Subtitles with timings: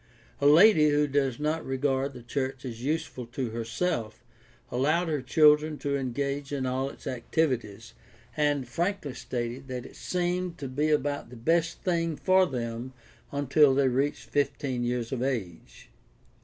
[0.39, 4.23] A lady who does not regard the church as useful to herself
[4.71, 7.93] allowed her children to engage in all its activities,
[8.35, 12.93] and frankly stated that it seemed to be about the best thing for them
[13.31, 15.91] until they reached fifteen years of age.